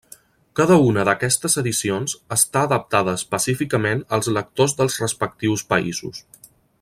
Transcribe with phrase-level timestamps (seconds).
[0.59, 6.25] Cada una d'aquestes edicions està adaptada específicament als lectors dels respectius països.